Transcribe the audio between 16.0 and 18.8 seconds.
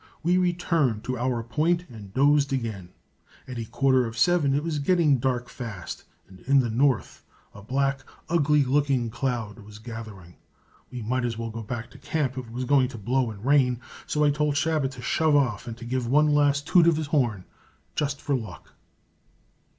one last toot of his horn, just for luck.